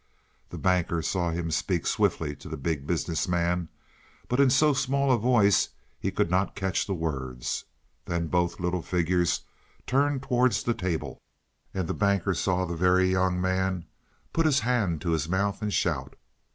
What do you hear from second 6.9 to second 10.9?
words. Then both little figures turned towards the